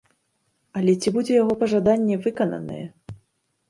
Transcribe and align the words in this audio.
Але 0.81 0.95
ці 1.01 1.13
будзе 1.19 1.37
яго 1.43 1.53
пажаданне 1.61 2.21
выкананае? 2.27 2.85